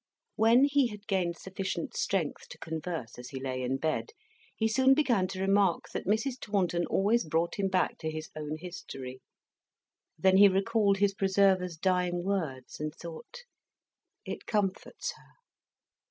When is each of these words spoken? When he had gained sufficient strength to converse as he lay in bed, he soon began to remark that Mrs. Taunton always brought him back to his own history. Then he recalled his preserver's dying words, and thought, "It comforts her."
When 0.35 0.63
he 0.63 0.87
had 0.87 1.05
gained 1.05 1.37
sufficient 1.37 1.95
strength 1.95 2.49
to 2.49 2.57
converse 2.57 3.19
as 3.19 3.29
he 3.29 3.39
lay 3.39 3.61
in 3.61 3.77
bed, 3.77 4.13
he 4.55 4.67
soon 4.67 4.95
began 4.95 5.27
to 5.27 5.39
remark 5.39 5.89
that 5.93 6.07
Mrs. 6.07 6.39
Taunton 6.41 6.87
always 6.87 7.23
brought 7.23 7.59
him 7.59 7.67
back 7.67 7.99
to 7.99 8.09
his 8.09 8.31
own 8.35 8.57
history. 8.57 9.21
Then 10.17 10.37
he 10.37 10.47
recalled 10.47 10.97
his 10.97 11.13
preserver's 11.13 11.77
dying 11.77 12.23
words, 12.23 12.79
and 12.79 12.95
thought, 12.95 13.43
"It 14.25 14.47
comforts 14.47 15.13
her." 15.17 15.33